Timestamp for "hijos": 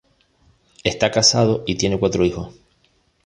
2.25-2.55